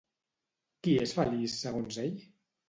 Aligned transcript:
Qui 0.87 0.95
és 1.03 1.13
feliç 1.19 1.59
segons 1.65 2.01
ell? 2.07 2.19